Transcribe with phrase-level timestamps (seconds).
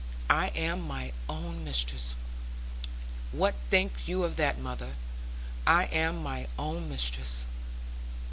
[0.31, 2.15] I am my own mistress
[3.31, 4.95] what think you of that, mother?
[5.67, 7.45] I am my own mistress!'